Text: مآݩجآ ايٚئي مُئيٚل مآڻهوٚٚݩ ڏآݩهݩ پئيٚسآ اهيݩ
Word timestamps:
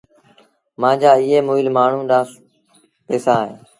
مآݩجآ 0.81 1.11
ايٚئي 1.19 1.39
مُئيٚل 1.47 1.67
مآڻهوٚٚݩ 1.75 2.09
ڏآݩهݩ 2.09 2.35
پئيٚسآ 3.05 3.33
اهيݩ 3.41 3.57